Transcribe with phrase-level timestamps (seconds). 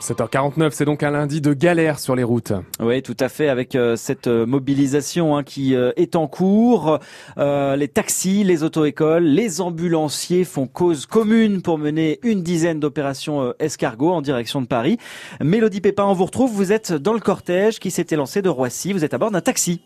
[0.00, 2.52] 7h49, c'est donc un lundi de galère sur les routes.
[2.80, 6.98] Oui, tout à fait, avec euh, cette euh, mobilisation hein, qui euh, est en cours.
[7.36, 14.12] les taxis, les auto-écoles, les ambulanciers font cause commune pour mener une dizaine d'opérations escargot
[14.12, 14.98] en direction de Paris.
[15.40, 16.52] Mélodie Pépin, on vous retrouve.
[16.52, 18.92] Vous êtes dans le cortège qui s'était lancé de Roissy.
[18.92, 19.80] Vous êtes à bord d'un taxi.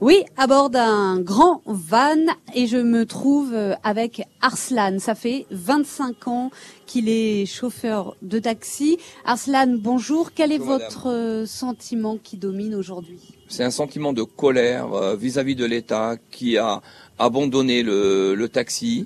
[0.00, 2.14] Oui, à bord d'un grand van
[2.54, 5.00] et je me trouve euh, avec Arslan.
[5.00, 6.50] Ça fait 25 ans
[6.86, 8.98] qu'il est chauffeur de taxi.
[9.24, 10.30] Arslan, bonjour.
[10.32, 13.18] Quel est votre euh, sentiment qui domine aujourd'hui?
[13.48, 16.80] C'est un sentiment de colère euh, vis-à-vis de l'État qui a
[17.18, 19.04] abandonné le, taxi,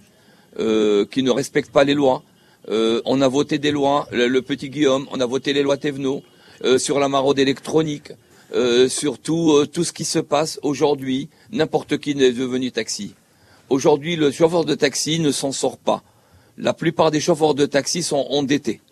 [0.59, 2.23] qui ne respecte pas les lois.
[2.69, 6.23] on a voté des lois, le, petit Guillaume, on a voté les lois Thévenot
[6.77, 8.13] sur la maraude électronique.
[8.55, 11.31] Euh, sur euh, tout, ce qui se passe aujourd'hui.
[11.53, 13.15] N'importe qui n'est devenu taxi.
[13.71, 16.03] Aujourd'hui, le chauffeur de taxi ne s'en sort pas.
[16.59, 18.83] La plupart des chauffeurs de taxi sont endettés.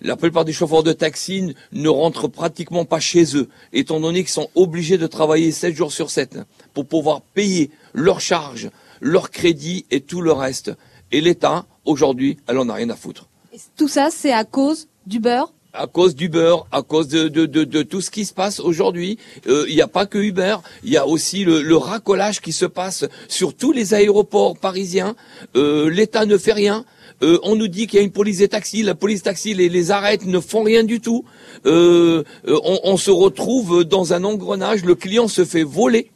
[0.00, 4.32] La plupart des chauffeurs de taxi ne rentrent pratiquement pas chez eux, étant donné qu'ils
[4.32, 6.38] sont obligés de travailler 7 jours sur 7
[6.72, 8.70] pour pouvoir payer leurs charges,
[9.02, 10.72] leurs crédits et tout le reste.
[11.12, 13.28] Et l'État, aujourd'hui, elle en a rien à foutre.
[13.76, 18.00] Tout ça, c'est à cause du beurre à cause du beurre, à cause de, tout
[18.00, 19.18] ce qui se passe aujourd'hui.
[19.48, 22.52] Euh, il n'y a pas que Uber, il y a aussi le, le, racolage qui
[22.52, 25.16] se passe sur tous les aéroports parisiens.
[25.56, 26.84] Euh, L'État ne fait rien.
[27.22, 29.68] Euh, on nous dit qu'il y a une police des taxis, la police taxi les,
[29.68, 31.24] les arrête, ne font rien du tout.
[31.64, 36.10] On, se retrouve dans un engrenage, le client se fait voler.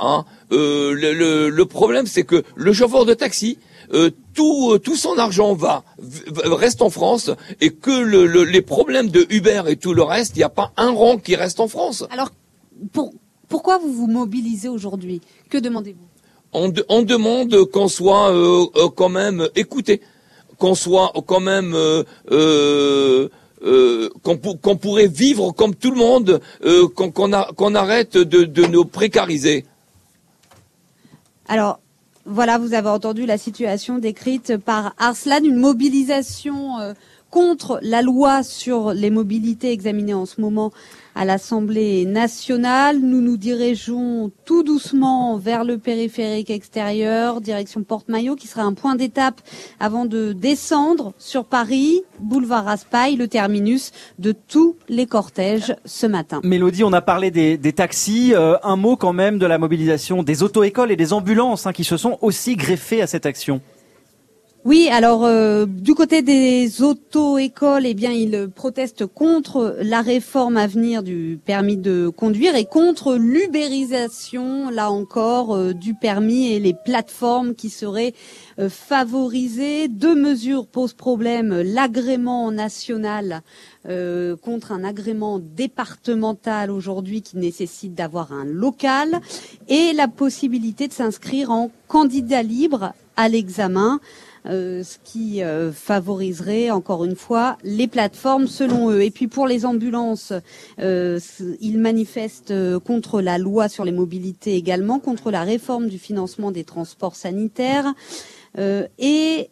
[0.00, 0.24] Hein.
[0.52, 3.58] Euh, le, le, le, problème, c'est que le chauffeur de taxi,
[3.92, 5.84] euh, tout, euh, tout son argent va
[6.44, 10.38] reste en France et que le, les problèmes de Uber et tout le reste, il
[10.38, 12.04] n'y a pas un rang qui reste en France.
[12.10, 12.30] Alors,
[12.92, 13.12] pour,
[13.48, 15.20] pourquoi vous vous mobilisez aujourd'hui?
[15.50, 16.06] Que demandez-vous?
[16.52, 20.00] On, on, demande qu'on soit euh, quand même écouté,
[20.58, 21.76] qu'on soit quand même
[24.22, 26.40] qu'on pourrait vivre comme tout le monde,
[26.94, 29.64] qu'on arrête de, de nous précariser.
[31.50, 31.80] Alors,
[32.26, 36.92] voilà, vous avez entendu la situation décrite par Arslan, une mobilisation euh,
[37.30, 40.72] contre la loi sur les mobilités examinée en ce moment
[41.14, 42.98] à l'Assemblée nationale.
[42.98, 48.94] Nous nous dirigeons tout doucement vers le périphérique extérieur, direction Porte-Maillot, qui sera un point
[48.94, 49.40] d'étape
[49.78, 56.40] avant de descendre sur Paris, boulevard Raspail, le terminus de tous les cortèges ce matin.
[56.44, 58.34] Mélodie, on a parlé des, taxis.
[58.34, 61.84] Euh, un mot quand même de la mobilisation des auto-écoles et des ambulances hein, qui
[61.84, 63.60] se sont aussi greffées à cette action.
[64.66, 70.66] Oui, alors euh, du côté des auto-écoles, eh bien, ils protestent contre la réforme à
[70.66, 76.74] venir du permis de conduire et contre l'ubérisation, là encore, euh, du permis et les
[76.74, 78.12] plateformes qui seraient
[78.58, 79.88] euh, favorisées.
[79.88, 83.42] Deux mesures posent problème l'agrément national
[84.42, 89.20] contre un agrément départemental aujourd'hui qui nécessite d'avoir un local
[89.68, 94.00] et la possibilité de s'inscrire en candidat libre à l'examen.
[94.46, 99.02] Euh, ce qui euh, favoriserait encore une fois les plateformes selon eux.
[99.02, 100.32] Et puis pour les ambulances,
[100.78, 101.20] euh,
[101.60, 106.64] ils manifestent contre la loi sur les mobilités également, contre la réforme du financement des
[106.64, 107.92] transports sanitaires
[108.58, 109.50] et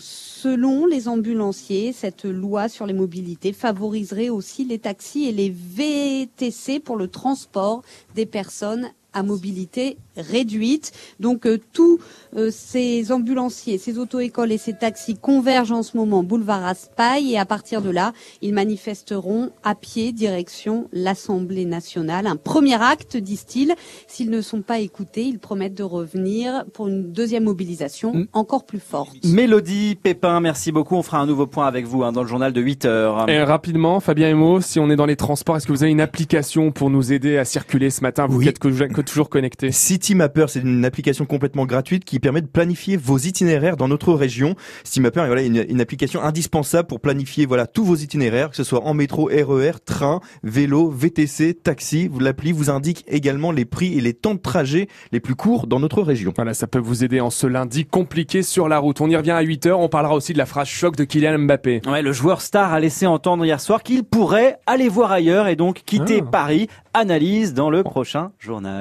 [0.00, 6.78] Selon les ambulanciers, cette loi sur les mobilités favoriserait aussi les taxis et les VTC
[6.78, 7.82] pour le transport
[8.14, 10.92] des personnes à mobilité réduite.
[11.20, 11.98] Donc euh, tous
[12.36, 17.38] euh, ces ambulanciers, ces auto-écoles et ces taxis convergent en ce moment boulevard Raspail et
[17.38, 22.26] à partir de là, ils manifesteront à pied direction l'Assemblée nationale.
[22.26, 23.74] Un premier acte, disent-ils.
[24.06, 28.26] S'ils ne sont pas écoutés, ils promettent de revenir pour une deuxième mobilisation mm.
[28.32, 29.16] encore plus forte.
[29.24, 30.96] Mélodie Pépin, merci beaucoup.
[30.96, 33.28] On fera un nouveau point avec vous hein, dans le journal de 8 heures.
[33.28, 36.00] Et rapidement, Fabien Emo, si on est dans les transports, est-ce que vous avez une
[36.00, 38.26] application pour nous aider à circuler ce matin?
[38.26, 38.58] Vous êtes
[39.02, 39.72] toujours connecté.
[39.72, 44.54] CityMapper, c'est une application complètement gratuite qui permet de planifier vos itinéraires dans notre région.
[44.84, 48.64] CityMapper est voilà, une, une application indispensable pour planifier voilà tous vos itinéraires, que ce
[48.64, 52.10] soit en métro, RER, e train, vélo, VTC, taxi.
[52.20, 55.80] L'appli vous indique également les prix et les temps de trajet les plus courts dans
[55.80, 56.32] notre région.
[56.34, 59.00] Voilà, ça peut vous aider en ce lundi compliqué sur la route.
[59.00, 59.80] On y revient à 8 heures.
[59.80, 61.82] On parlera aussi de la phrase choc de Kylian Mbappé.
[61.86, 65.56] Ouais, le joueur star a laissé entendre hier soir qu'il pourrait aller voir ailleurs et
[65.56, 66.28] donc quitter ah.
[66.30, 66.68] Paris.
[66.94, 68.76] Analyse dans le prochain journal.